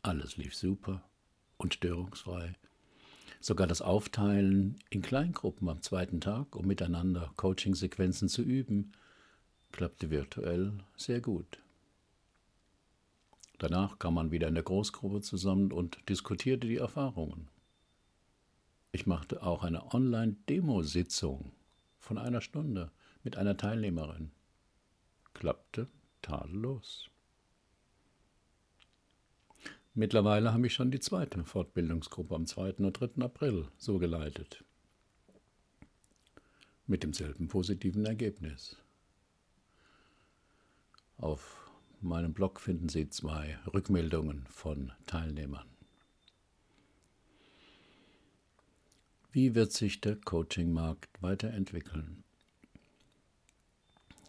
Alles 0.00 0.38
lief 0.38 0.54
super 0.54 1.02
und 1.58 1.74
störungsfrei. 1.74 2.54
Sogar 3.38 3.66
das 3.66 3.82
Aufteilen 3.82 4.78
in 4.88 5.02
Kleingruppen 5.02 5.68
am 5.68 5.82
zweiten 5.82 6.22
Tag, 6.22 6.56
um 6.56 6.66
miteinander 6.66 7.30
Coaching-Sequenzen 7.36 8.30
zu 8.30 8.40
üben, 8.40 8.92
klappte 9.72 10.10
virtuell 10.10 10.72
sehr 10.96 11.20
gut. 11.20 11.58
Danach 13.58 13.98
kam 13.98 14.14
man 14.14 14.30
wieder 14.30 14.48
in 14.48 14.54
der 14.54 14.64
Großgruppe 14.64 15.20
zusammen 15.20 15.70
und 15.70 15.98
diskutierte 16.08 16.66
die 16.66 16.78
Erfahrungen. 16.78 17.51
Ich 18.94 19.06
machte 19.06 19.42
auch 19.42 19.64
eine 19.64 19.94
Online-Demo-Sitzung 19.94 21.52
von 21.98 22.18
einer 22.18 22.42
Stunde 22.42 22.92
mit 23.24 23.38
einer 23.38 23.56
Teilnehmerin. 23.56 24.32
Klappte 25.32 25.88
tadellos. 26.20 27.08
Mittlerweile 29.94 30.52
habe 30.52 30.66
ich 30.66 30.74
schon 30.74 30.90
die 30.90 31.00
zweite 31.00 31.42
Fortbildungsgruppe 31.42 32.34
am 32.34 32.46
2. 32.46 32.74
und 32.74 32.92
3. 32.92 33.22
April 33.24 33.68
so 33.78 33.98
geleitet. 33.98 34.62
Mit 36.86 37.02
demselben 37.02 37.48
positiven 37.48 38.04
Ergebnis. 38.04 38.76
Auf 41.16 41.70
meinem 42.02 42.34
Blog 42.34 42.60
finden 42.60 42.90
Sie 42.90 43.08
zwei 43.08 43.58
Rückmeldungen 43.72 44.46
von 44.48 44.92
Teilnehmern. 45.06 45.71
Wie 49.34 49.54
wird 49.54 49.72
sich 49.72 50.02
der 50.02 50.16
Coaching-Markt 50.16 51.22
weiterentwickeln? 51.22 52.22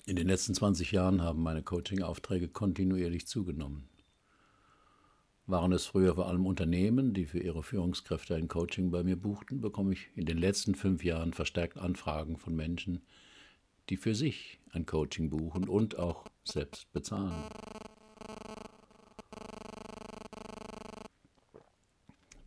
In 0.05 0.15
den 0.15 0.29
letzten 0.29 0.53
20 0.53 0.93
Jahren 0.93 1.21
haben 1.21 1.43
meine 1.43 1.61
Coaching-Aufträge 1.61 2.47
kontinuierlich 2.47 3.27
zugenommen. 3.27 3.89
Waren 5.45 5.73
es 5.73 5.85
früher 5.85 6.15
vor 6.15 6.29
allem 6.29 6.45
Unternehmen, 6.45 7.13
die 7.13 7.25
für 7.25 7.39
ihre 7.39 7.63
Führungskräfte 7.63 8.35
ein 8.35 8.47
Coaching 8.47 8.91
bei 8.91 9.03
mir 9.03 9.17
buchten, 9.17 9.59
bekomme 9.59 9.91
ich 9.91 10.07
in 10.15 10.25
den 10.25 10.37
letzten 10.37 10.73
fünf 10.73 11.03
Jahren 11.03 11.33
verstärkt 11.33 11.77
Anfragen 11.77 12.37
von 12.37 12.55
Menschen, 12.55 13.01
die 13.89 13.97
für 13.97 14.15
sich 14.15 14.61
ein 14.71 14.85
Coaching 14.85 15.29
buchen 15.29 15.67
und 15.67 15.99
auch 15.99 16.23
selbst 16.45 16.89
bezahlen. 16.93 17.49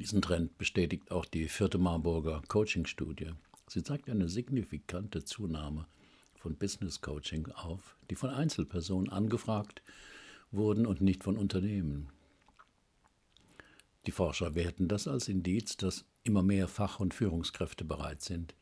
Diesen 0.06 0.22
Trend 0.22 0.56
bestätigt 0.56 1.10
auch 1.10 1.24
die 1.24 1.48
vierte 1.48 1.78
Marburger 1.78 2.40
Coaching-Studie. 2.46 3.32
Sie 3.66 3.82
zeigt 3.82 4.08
eine 4.08 4.28
signifikante 4.28 5.24
Zunahme 5.24 5.88
von 6.36 6.54
Business 6.54 7.00
Coaching 7.00 7.50
auf, 7.50 7.96
die 8.08 8.14
von 8.14 8.30
Einzelpersonen 8.30 9.10
angefragt 9.10 9.82
wurden 10.52 10.86
und 10.86 11.00
nicht 11.00 11.24
von 11.24 11.36
Unternehmen. 11.36 12.12
Die 14.06 14.12
Forscher 14.12 14.54
werten 14.54 14.86
das 14.86 15.08
als 15.08 15.26
Indiz, 15.26 15.76
dass 15.76 16.04
immer 16.22 16.44
mehr 16.44 16.68
Fach- 16.68 17.00
und 17.00 17.12
Führungskräfte 17.12 17.84
bereit 17.84 18.22
sind, 18.22 18.54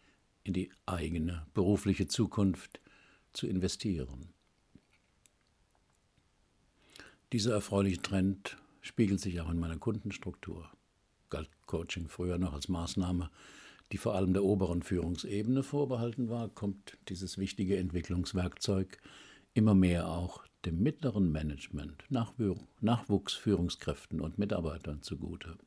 in 0.44 0.54
die 0.54 0.72
eigene 0.86 1.46
berufliche 1.52 2.06
Zukunft 2.06 2.80
zu 3.34 3.46
investieren. 3.46 4.30
Dieser 7.34 7.52
erfreuliche 7.52 8.00
Trend 8.00 8.56
spiegelt 8.80 9.20
sich 9.20 9.42
auch 9.42 9.50
in 9.50 9.58
meiner 9.58 9.76
Kundenstruktur. 9.76 10.73
Galt 11.34 11.50
Coaching 11.66 12.06
früher 12.06 12.38
noch 12.38 12.52
als 12.52 12.68
Maßnahme, 12.68 13.28
die 13.90 13.98
vor 13.98 14.14
allem 14.14 14.34
der 14.34 14.44
oberen 14.44 14.84
Führungsebene 14.84 15.64
vorbehalten 15.64 16.28
war, 16.28 16.48
kommt 16.48 16.96
dieses 17.08 17.38
wichtige 17.38 17.76
Entwicklungswerkzeug 17.76 18.98
immer 19.52 19.74
mehr 19.74 20.08
auch 20.08 20.44
dem 20.64 20.80
mittleren 20.80 21.32
Management, 21.32 22.04
Nachwuchsführungskräften 22.08 24.20
und 24.20 24.38
Mitarbeitern 24.38 25.02
zugute. 25.02 25.58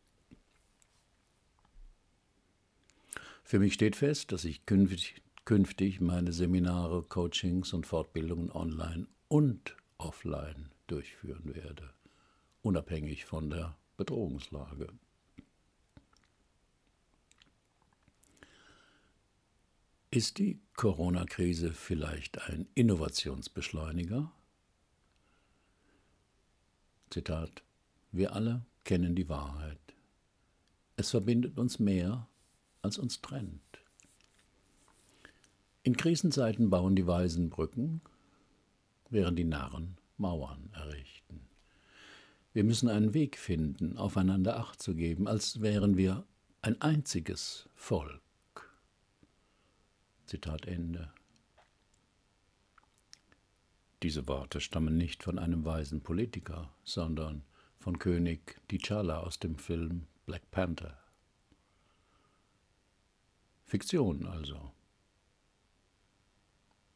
Für 3.43 3.59
mich 3.59 3.73
steht 3.73 3.97
fest, 3.97 4.31
dass 4.31 4.45
ich 4.45 4.65
künftig 4.65 5.99
meine 5.99 6.31
Seminare, 6.31 7.03
Coachings 7.03 7.73
und 7.73 7.85
Fortbildungen 7.85 8.53
online 8.53 9.07
und 9.27 9.75
offline 9.97 10.69
durchführen 10.87 11.53
werde, 11.53 11.89
unabhängig 12.61 13.25
von 13.25 13.49
der 13.49 13.75
Bedrohungslage. 13.97 14.87
Ist 20.17 20.39
die 20.39 20.59
Corona-Krise 20.75 21.75
vielleicht 21.75 22.41
ein 22.49 22.67
Innovationsbeschleuniger? 22.73 24.31
Zitat, 27.11 27.61
wir 28.11 28.33
alle 28.33 28.65
kennen 28.83 29.13
die 29.13 29.29
Wahrheit. 29.29 29.77
Es 30.95 31.11
verbindet 31.11 31.59
uns 31.59 31.77
mehr, 31.77 32.27
als 32.81 32.97
uns 32.97 33.21
trennt. 33.21 33.61
In 35.83 35.95
Krisenzeiten 35.95 36.71
bauen 36.71 36.95
die 36.95 37.05
Weisen 37.05 37.51
Brücken, 37.51 38.01
während 39.11 39.37
die 39.37 39.43
Narren 39.43 39.99
Mauern 40.17 40.71
errichten. 40.73 41.41
Wir 42.53 42.63
müssen 42.63 42.89
einen 42.89 43.13
Weg 43.13 43.37
finden, 43.37 43.99
aufeinander 43.99 44.57
Acht 44.57 44.81
zu 44.81 44.95
geben, 44.95 45.27
als 45.27 45.61
wären 45.61 45.95
wir 45.95 46.25
ein 46.63 46.81
einziges 46.81 47.69
Volk. 47.75 48.26
Zitat 50.27 50.67
Ende. 50.67 51.11
Diese 54.03 54.27
Worte 54.27 54.61
stammen 54.61 54.97
nicht 54.97 55.23
von 55.23 55.39
einem 55.39 55.65
weisen 55.65 56.01
Politiker, 56.01 56.71
sondern 56.83 57.43
von 57.79 57.97
König 57.97 58.61
T'Challa 58.69 59.17
aus 59.17 59.39
dem 59.39 59.57
Film 59.57 60.05
Black 60.25 60.51
Panther. 60.51 60.99
Fiktion 63.65 64.27
also. 64.27 64.71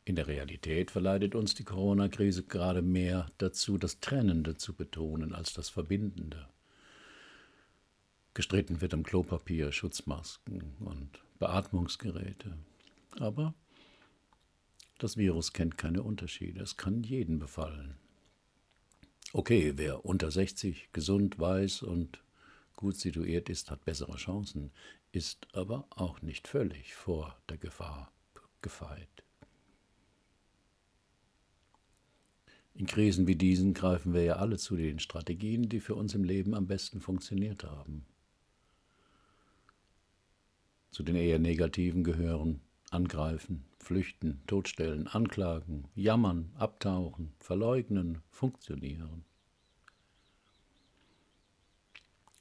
In 0.03 0.15
der 0.15 0.27
Realität 0.27 0.91
verleitet 0.91 1.33
uns 1.33 1.53
die 1.55 1.63
Corona-Krise 1.63 2.43
gerade 2.43 2.81
mehr 2.81 3.31
dazu, 3.37 3.77
das 3.77 3.99
Trennende 3.99 4.57
zu 4.57 4.73
betonen 4.73 5.33
als 5.33 5.53
das 5.53 5.69
Verbindende. 5.69 6.49
Gestritten 8.33 8.81
wird 8.81 8.93
um 8.93 9.03
Klopapier, 9.03 9.71
Schutzmasken 9.71 10.75
und 10.79 11.21
Beatmungsgeräte. 11.39 12.57
Aber 13.19 13.53
das 14.99 15.17
Virus 15.17 15.53
kennt 15.53 15.77
keine 15.77 16.03
Unterschiede. 16.03 16.61
Es 16.61 16.77
kann 16.77 17.03
jeden 17.03 17.39
befallen. 17.39 17.97
Okay, 19.33 19.73
wer 19.77 20.05
unter 20.05 20.29
60 20.29 20.91
gesund, 20.91 21.39
weiß 21.39 21.83
und 21.83 22.23
gut 22.75 22.97
situiert 22.97 23.49
ist, 23.49 23.71
hat 23.71 23.85
bessere 23.85 24.17
Chancen, 24.17 24.71
ist 25.11 25.47
aber 25.53 25.87
auch 25.89 26.21
nicht 26.21 26.47
völlig 26.47 26.93
vor 26.93 27.35
der 27.49 27.57
Gefahr 27.57 28.11
gefeit. 28.61 29.23
In 32.73 32.85
Krisen 32.85 33.27
wie 33.27 33.35
diesen 33.35 33.73
greifen 33.73 34.13
wir 34.13 34.23
ja 34.23 34.35
alle 34.35 34.57
zu 34.57 34.75
den 34.75 34.99
Strategien, 34.99 35.67
die 35.67 35.79
für 35.79 35.95
uns 35.95 36.13
im 36.13 36.23
Leben 36.23 36.53
am 36.53 36.67
besten 36.67 37.01
funktioniert 37.01 37.63
haben. 37.63 38.05
Zu 40.91 41.03
den 41.03 41.15
eher 41.15 41.39
negativen 41.39 42.03
gehören 42.03 42.61
Angreifen, 42.91 43.63
Flüchten, 43.79 44.41
Totstellen, 44.47 45.07
Anklagen, 45.07 45.87
Jammern, 45.95 46.51
Abtauchen, 46.57 47.31
Verleugnen, 47.39 48.21
Funktionieren. 48.29 49.23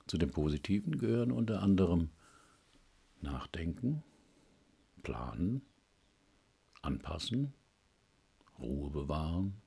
Zu 0.09 0.19
den 0.19 0.33
Positiven 0.33 0.99
gehören 0.99 1.31
unter 1.31 1.63
anderem 1.63 2.11
Nachdenken, 3.21 4.03
Planen, 5.05 5.63
Anpassen, 6.83 7.55
Ruhe 8.59 8.91
bewahren, 8.91 9.63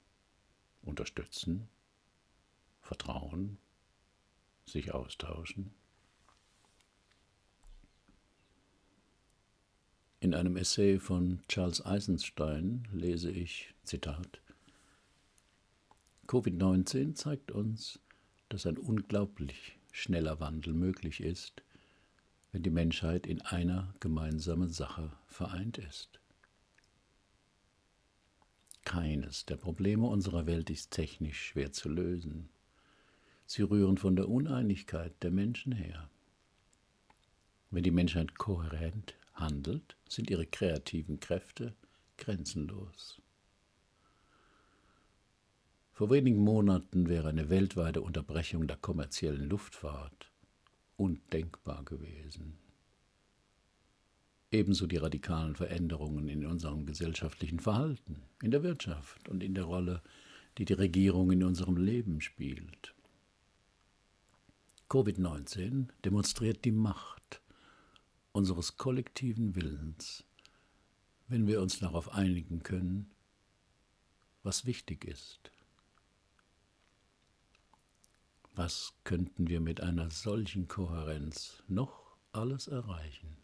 Unterstützen, 0.81 1.69
Vertrauen, 2.81 3.57
sich 4.65 4.93
austauschen. 4.93 5.73
In 10.23 10.33
einem 10.33 10.55
Essay 10.55 10.99
von 10.99 11.41
Charles 11.49 11.85
Eisenstein 11.85 12.87
lese 12.93 13.29
ich, 13.29 13.73
Zitat, 13.83 14.39
Covid-19 16.27 17.13
zeigt 17.13 17.51
uns, 17.51 17.99
dass 18.47 18.65
ein 18.65 18.77
unglaublich 18.77 19.77
schneller 19.91 20.39
Wandel 20.39 20.73
möglich 20.73 21.19
ist, 21.19 21.61
wenn 22.53 22.63
die 22.63 22.69
Menschheit 22.69 23.27
in 23.27 23.41
einer 23.41 23.93
gemeinsamen 23.99 24.69
Sache 24.69 25.11
vereint 25.27 25.77
ist. 25.77 26.21
Keines 28.85 29.45
der 29.45 29.57
Probleme 29.57 30.07
unserer 30.07 30.45
Welt 30.45 30.69
ist 30.69 30.91
technisch 30.91 31.47
schwer 31.47 31.73
zu 31.73 31.89
lösen. 31.89 32.47
Sie 33.45 33.63
rühren 33.63 33.97
von 33.97 34.15
der 34.15 34.29
Uneinigkeit 34.29 35.21
der 35.21 35.31
Menschen 35.31 35.73
her. 35.73 36.09
Wenn 37.71 37.83
die 37.83 37.91
Menschheit 37.91 38.37
kohärent 38.37 39.15
handelt, 39.33 39.95
sind 40.07 40.29
ihre 40.29 40.45
kreativen 40.45 41.19
Kräfte 41.19 41.75
grenzenlos. 42.17 43.21
Vor 45.91 46.09
wenigen 46.09 46.43
Monaten 46.43 47.07
wäre 47.07 47.29
eine 47.29 47.49
weltweite 47.49 48.01
Unterbrechung 48.01 48.67
der 48.67 48.77
kommerziellen 48.77 49.47
Luftfahrt 49.47 50.31
undenkbar 50.97 51.83
gewesen. 51.83 52.57
Ebenso 54.51 54.87
die 54.87 54.97
radikalen 54.97 55.55
Veränderungen 55.55 56.27
in 56.29 56.45
unserem 56.45 56.85
gesellschaftlichen 56.85 57.59
Verhalten, 57.59 58.21
in 58.41 58.51
der 58.51 58.63
Wirtschaft 58.63 59.29
und 59.29 59.43
in 59.43 59.55
der 59.55 59.65
Rolle, 59.65 60.01
die 60.57 60.65
die 60.65 60.73
Regierung 60.73 61.31
in 61.31 61.43
unserem 61.43 61.77
Leben 61.77 62.21
spielt. 62.21 62.93
Covid-19 64.89 65.89
demonstriert 66.05 66.65
die 66.65 66.71
Macht 66.71 67.41
unseres 68.33 68.77
kollektiven 68.77 69.55
Willens, 69.55 70.25
wenn 71.27 71.47
wir 71.47 71.61
uns 71.61 71.79
darauf 71.79 72.11
einigen 72.13 72.63
können, 72.63 73.09
was 74.41 74.65
wichtig 74.65 75.05
ist. 75.05 75.51
Was 78.55 78.93
könnten 79.03 79.47
wir 79.47 79.61
mit 79.61 79.81
einer 79.81 80.11
solchen 80.11 80.67
Kohärenz 80.67 81.63
noch 81.67 82.17
alles 82.31 82.67
erreichen? 82.67 83.37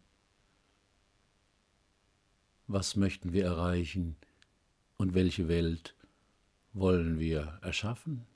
Was 2.66 2.94
möchten 2.94 3.32
wir 3.32 3.44
erreichen 3.44 4.16
und 4.96 5.14
welche 5.14 5.48
Welt 5.48 5.94
wollen 6.72 7.18
wir 7.18 7.58
erschaffen? 7.62 8.26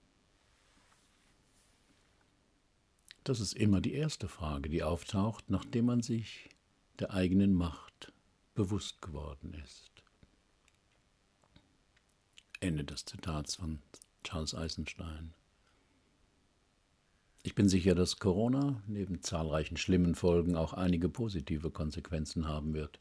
Das 3.25 3.41
ist 3.41 3.55
immer 3.55 3.81
die 3.81 3.95
erste 3.95 4.29
Frage, 4.29 4.69
die 4.69 4.83
auftaucht, 4.83 5.49
nachdem 5.49 5.87
man 5.87 6.03
sich 6.03 6.51
der 6.99 7.15
eigenen 7.15 7.55
Macht 7.55 8.13
bewusst 8.55 9.01
geworden 9.01 9.55
ist. 9.65 9.91
Ende 12.61 12.85
des 12.85 13.07
Zitats 13.07 13.57
von 13.57 13.81
Charles 14.25 14.55
Eisenstein. 14.55 15.33
Ich 17.43 17.55
bin 17.55 17.69
sicher, 17.69 17.95
dass 17.95 18.19
Corona 18.19 18.83
neben 18.87 19.23
zahlreichen 19.23 19.79
schlimmen 19.79 20.15
Folgen 20.15 20.55
auch 20.55 20.75
einige 20.75 21.09
positive 21.09 21.71
Konsequenzen 21.71 22.47
haben 22.47 22.75
wird. 22.75 23.01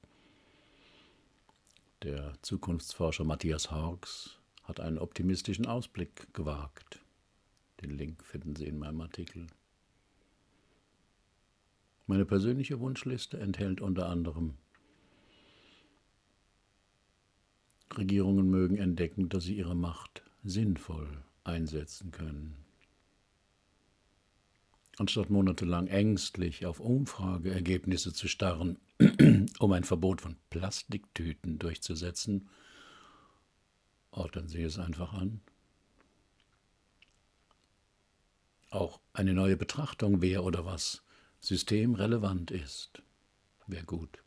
Der 2.02 2.34
Zukunftsforscher 2.42 3.26
Matthias 3.26 3.72
Hawks 3.72 4.38
hat 4.64 4.80
einen 4.80 5.00
optimistischen 5.00 5.66
Ausblick 5.66 6.34
gewagt. 6.34 7.02
Den 7.82 7.92
Link 7.92 8.24
finden 8.24 8.56
Sie 8.56 8.66
in 8.66 8.80
meinem 8.80 9.02
Artikel. 9.02 9.48
Meine 12.06 12.26
persönliche 12.26 12.80
Wunschliste 12.80 13.40
enthält 13.40 13.80
unter 13.80 14.10
anderem 14.10 14.56
Regierungen 17.98 18.50
mögen 18.50 18.78
entdecken, 18.78 19.30
dass 19.30 19.44
sie 19.44 19.56
ihre 19.56 19.76
Macht 19.76 20.24
sinnvoll 20.44 21.24
einsetzen 21.44 22.12
können. 22.12 22.58
Anstatt 24.98 25.30
monatelang 25.30 25.88
ängstlich 25.88 26.66
auf 26.66 26.80
Umfrageergebnisse 26.80 28.14
zu 28.14 28.28
starren, 28.28 28.78
um 29.60 29.72
ein 29.72 29.84
Verbot 29.84 30.22
von 30.22 30.36
Plastiktüten 30.50 31.58
durchzusetzen, 31.58 32.50
ordnen 34.12 34.48
Sie 34.48 34.62
es 34.62 34.78
einfach 34.78 35.14
an. 35.14 35.42
Auch 38.70 39.00
eine 39.14 39.34
neue 39.34 39.58
Betrachtung, 39.58 40.22
wer 40.22 40.44
oder 40.44 40.66
was 40.66 41.04
systemrelevant 41.44 42.52
ist, 42.52 43.04
wäre 43.68 43.84
gut. 43.84 44.24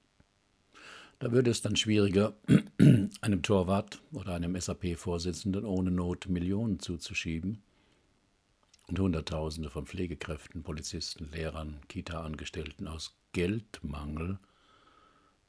Da 1.18 1.32
würde 1.32 1.50
es 1.50 1.62
dann 1.62 1.74
schwieriger, 1.74 2.36
einem 3.22 3.42
Torwart 3.42 4.02
oder 4.12 4.34
einem 4.34 4.60
SAP-Vorsitzenden 4.60 5.64
ohne 5.64 5.90
Not 5.90 6.28
Millionen 6.28 6.78
zuzuschieben 6.78 7.62
und 8.86 8.98
Hunderttausende 8.98 9.70
von 9.70 9.86
Pflegekräften, 9.86 10.62
Polizisten, 10.62 11.30
Lehrern, 11.32 11.80
Kita-Angestellten 11.88 12.86
aus 12.86 13.16
Geldmangel 13.32 14.38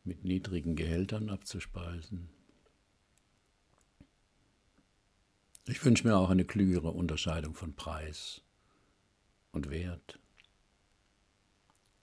mit 0.06 0.24
niedrigen 0.24 0.78
Gehältern 0.78 1.30
abzuspeisen. 1.30 2.30
Ich 5.66 5.84
wünsche 5.84 6.08
mir 6.08 6.16
auch 6.16 6.30
eine 6.30 6.46
klügere 6.46 6.92
Unterscheidung 6.92 7.54
von 7.54 7.76
Preis 7.76 8.42
und 9.52 9.70
Wert. 9.70 10.18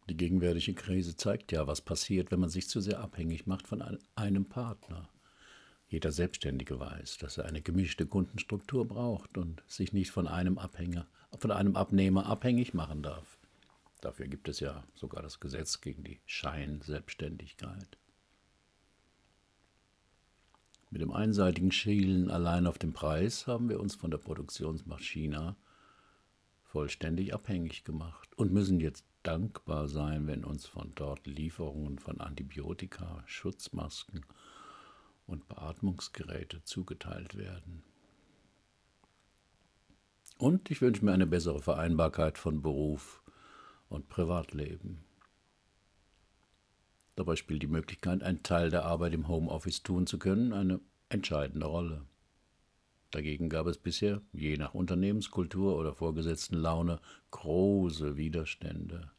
Die 0.08 0.16
gegenwärtige 0.16 0.74
Krise 0.74 1.16
zeigt 1.16 1.50
ja, 1.52 1.66
was 1.66 1.80
passiert, 1.80 2.30
wenn 2.30 2.40
man 2.40 2.50
sich 2.50 2.68
zu 2.68 2.80
sehr 2.80 3.00
abhängig 3.00 3.46
macht 3.46 3.66
von 3.66 3.82
einem 4.14 4.44
Partner. 4.44 5.08
Jeder 5.88 6.12
Selbstständige 6.12 6.78
weiß, 6.78 7.18
dass 7.18 7.38
er 7.38 7.46
eine 7.46 7.62
gemischte 7.62 8.06
Kundenstruktur 8.06 8.86
braucht 8.86 9.38
und 9.38 9.62
sich 9.66 9.92
nicht 9.92 10.10
von 10.10 10.26
einem 10.26 10.58
Abhänger, 10.58 11.06
von 11.38 11.50
einem 11.50 11.76
Abnehmer 11.76 12.26
abhängig 12.26 12.74
machen 12.74 13.02
darf. 13.02 13.38
Dafür 14.00 14.26
gibt 14.26 14.48
es 14.48 14.60
ja 14.60 14.84
sogar 14.94 15.22
das 15.22 15.40
Gesetz 15.40 15.80
gegen 15.80 16.04
die 16.04 16.20
Scheinselbstständigkeit. 16.26 17.96
Mit 20.90 21.00
dem 21.00 21.12
einseitigen 21.12 21.72
Schielen 21.72 22.30
allein 22.30 22.66
auf 22.66 22.78
den 22.78 22.92
Preis 22.92 23.46
haben 23.46 23.70
wir 23.70 23.80
uns 23.80 23.94
von 23.94 24.10
der 24.10 24.18
Produktionsmaschine 24.18 25.56
vollständig 26.74 27.32
abhängig 27.32 27.84
gemacht 27.84 28.34
und 28.34 28.52
müssen 28.52 28.80
jetzt 28.80 29.06
dankbar 29.22 29.86
sein, 29.86 30.26
wenn 30.26 30.44
uns 30.44 30.66
von 30.66 30.90
dort 30.96 31.24
Lieferungen 31.24 32.00
von 32.00 32.20
Antibiotika, 32.20 33.22
Schutzmasken 33.26 34.26
und 35.28 35.46
Beatmungsgeräte 35.46 36.64
zugeteilt 36.64 37.36
werden. 37.36 37.84
Und 40.36 40.68
ich 40.68 40.82
wünsche 40.82 41.04
mir 41.04 41.12
eine 41.12 41.28
bessere 41.28 41.62
Vereinbarkeit 41.62 42.38
von 42.38 42.60
Beruf 42.60 43.22
und 43.88 44.08
Privatleben. 44.08 45.04
Dabei 47.14 47.36
spielt 47.36 47.62
die 47.62 47.68
Möglichkeit, 47.68 48.24
einen 48.24 48.42
Teil 48.42 48.70
der 48.70 48.84
Arbeit 48.84 49.14
im 49.14 49.28
Homeoffice 49.28 49.84
tun 49.84 50.08
zu 50.08 50.18
können, 50.18 50.52
eine 50.52 50.80
entscheidende 51.08 51.66
Rolle. 51.66 52.04
Dagegen 53.14 53.48
gab 53.48 53.68
es 53.68 53.78
bisher, 53.78 54.22
je 54.32 54.56
nach 54.56 54.74
Unternehmenskultur 54.74 55.76
oder 55.76 55.94
vorgesetzten 55.94 56.56
Laune, 56.56 56.98
große 57.30 58.16
Widerstände. 58.16 59.12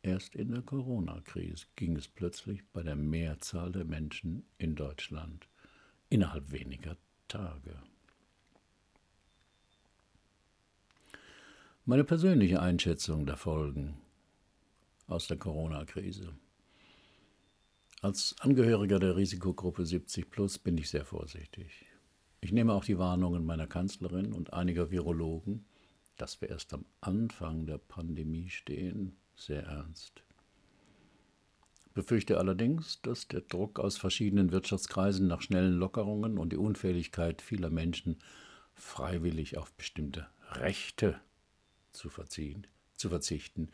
Erst 0.00 0.34
in 0.34 0.50
der 0.52 0.62
Corona-Krise 0.62 1.66
ging 1.76 1.94
es 1.94 2.08
plötzlich 2.08 2.64
bei 2.72 2.82
der 2.82 2.96
Mehrzahl 2.96 3.70
der 3.70 3.84
Menschen 3.84 4.46
in 4.56 4.76
Deutschland 4.76 5.46
innerhalb 6.08 6.50
weniger 6.52 6.96
Tage. 7.28 7.82
Meine 11.84 12.04
persönliche 12.04 12.62
Einschätzung 12.62 13.26
der 13.26 13.36
Folgen 13.36 14.00
aus 15.06 15.26
der 15.26 15.36
Corona-Krise. 15.36 16.32
Als 18.00 18.34
Angehöriger 18.40 18.98
der 18.98 19.16
Risikogruppe 19.16 19.84
70 19.84 20.30
Plus 20.30 20.58
bin 20.58 20.78
ich 20.78 20.88
sehr 20.88 21.04
vorsichtig. 21.04 21.91
Ich 22.42 22.50
nehme 22.50 22.72
auch 22.72 22.84
die 22.84 22.98
Warnungen 22.98 23.46
meiner 23.46 23.68
Kanzlerin 23.68 24.32
und 24.32 24.52
einiger 24.52 24.90
Virologen, 24.90 25.64
dass 26.16 26.40
wir 26.40 26.50
erst 26.50 26.74
am 26.74 26.84
Anfang 27.00 27.66
der 27.66 27.78
Pandemie 27.78 28.50
stehen, 28.50 29.16
sehr 29.36 29.62
ernst. 29.62 30.24
Befürchte 31.94 32.38
allerdings, 32.38 33.00
dass 33.02 33.28
der 33.28 33.42
Druck 33.42 33.78
aus 33.78 33.96
verschiedenen 33.96 34.50
Wirtschaftskreisen 34.50 35.28
nach 35.28 35.40
schnellen 35.40 35.74
Lockerungen 35.74 36.36
und 36.36 36.52
die 36.52 36.56
Unfähigkeit 36.56 37.42
vieler 37.42 37.70
Menschen, 37.70 38.18
freiwillig 38.74 39.56
auf 39.56 39.72
bestimmte 39.74 40.26
Rechte 40.50 41.20
zu, 41.92 42.08
verziehen, 42.08 42.66
zu 42.96 43.08
verzichten, 43.08 43.68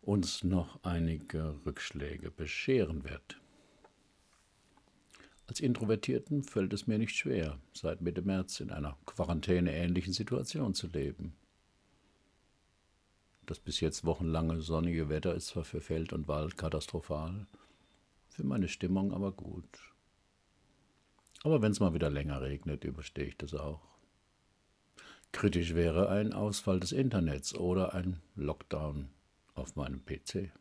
uns 0.00 0.42
noch 0.42 0.82
einige 0.84 1.54
Rückschläge 1.66 2.30
bescheren 2.30 3.04
wird. 3.04 3.39
Als 5.50 5.58
Introvertierten 5.58 6.44
fällt 6.44 6.72
es 6.72 6.86
mir 6.86 6.96
nicht 6.96 7.16
schwer, 7.16 7.58
seit 7.72 8.02
Mitte 8.02 8.22
März 8.22 8.60
in 8.60 8.70
einer 8.70 8.96
quarantäneähnlichen 9.04 10.12
Situation 10.12 10.74
zu 10.74 10.86
leben. 10.86 11.34
Das 13.46 13.58
bis 13.58 13.80
jetzt 13.80 14.04
wochenlange 14.04 14.62
sonnige 14.62 15.08
Wetter 15.08 15.34
ist 15.34 15.48
zwar 15.48 15.64
für 15.64 15.80
Feld 15.80 16.12
und 16.12 16.28
Wald 16.28 16.56
katastrophal, 16.56 17.48
für 18.28 18.44
meine 18.44 18.68
Stimmung 18.68 19.12
aber 19.12 19.32
gut. 19.32 19.92
Aber 21.42 21.60
wenn 21.62 21.72
es 21.72 21.80
mal 21.80 21.94
wieder 21.94 22.10
länger 22.10 22.40
regnet, 22.42 22.84
überstehe 22.84 23.26
ich 23.26 23.36
das 23.36 23.52
auch. 23.52 23.82
Kritisch 25.32 25.74
wäre 25.74 26.10
ein 26.10 26.32
Ausfall 26.32 26.78
des 26.78 26.92
Internets 26.92 27.56
oder 27.56 27.92
ein 27.92 28.20
Lockdown 28.36 29.08
auf 29.54 29.74
meinem 29.74 30.04
PC. 30.04 30.52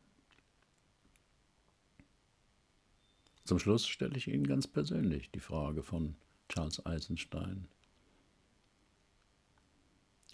Zum 3.49 3.57
Schluss 3.57 3.87
stelle 3.87 4.15
ich 4.15 4.27
Ihnen 4.27 4.45
ganz 4.45 4.67
persönlich 4.67 5.31
die 5.31 5.39
Frage 5.39 5.81
von 5.81 6.15
Charles 6.49 6.85
Eisenstein. 6.85 7.67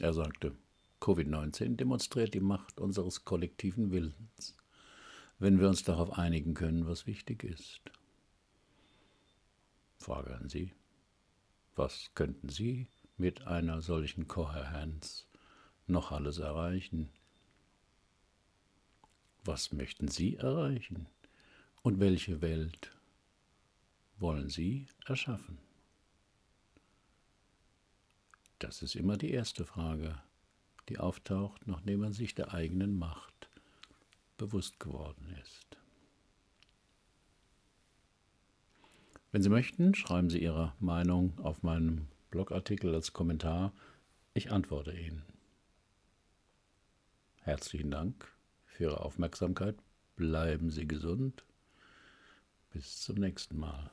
Er 0.02 0.12
sagte, 0.12 0.54
Covid-19 1.00 1.78
demonstriert 1.78 2.34
die 2.34 2.42
Macht 2.42 2.78
unseres 2.78 3.24
kollektiven 3.24 3.90
Willens, 3.92 4.58
wenn 5.40 5.62
wir 5.62 5.70
uns 5.70 5.84
darauf 5.84 6.12
einigen 6.12 6.56
können, 6.56 6.88
was 6.88 7.08
wichtig 7.08 7.46
ist. 7.46 7.80
Frage 9.98 10.36
an 10.36 10.50
Sie. 10.50 10.74
Was 11.78 12.12
könnten 12.16 12.50
Sie 12.50 12.90
mit 13.16 13.48
einer 13.48 13.82
solchen 13.82 14.28
Kohärenz 14.28 15.26
noch 15.88 16.12
alles 16.12 16.40
erreichen? 16.40 17.08
Was 19.46 19.72
möchten 19.72 20.10
Sie 20.10 20.36
erreichen? 20.36 21.08
Und 21.82 22.02
welche 22.02 22.42
Welt 22.42 22.92
wollen 24.18 24.50
Sie 24.50 24.88
erschaffen? 25.06 25.58
Das 28.60 28.82
ist 28.82 28.96
immer 28.96 29.18
die 29.18 29.32
erste 29.32 29.66
Frage, 29.66 30.22
die 30.90 30.98
auftaucht, 30.98 31.68
nachdem 31.68 32.00
man 32.00 32.14
sich 32.14 32.36
der 32.36 32.54
eigenen 32.54 32.98
Macht 32.98 33.50
bewusst 34.38 34.80
geworden 34.80 35.36
ist. 35.42 35.78
Wenn 39.32 39.42
Sie 39.42 39.50
möchten, 39.50 39.94
schreiben 39.96 40.30
Sie 40.30 40.42
Ihre 40.42 40.74
Meinung 40.80 41.38
auf 41.40 41.62
meinem 41.62 42.08
Blogartikel 42.32 42.94
als 42.94 43.12
Kommentar. 43.12 43.74
Ich 44.34 44.52
antworte 44.52 44.94
Ihnen. 44.94 45.24
Herzlichen 47.42 47.92
Dank 47.92 48.34
für 48.66 48.84
Ihre 48.84 49.02
Aufmerksamkeit. 49.02 49.76
Bleiben 50.16 50.72
Sie 50.72 50.88
gesund. 50.88 51.44
Bis 52.72 53.02
zum 53.02 53.18
nächsten 53.18 53.58
Mal. 53.58 53.92